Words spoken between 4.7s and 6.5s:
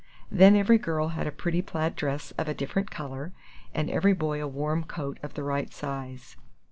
coat of the right size.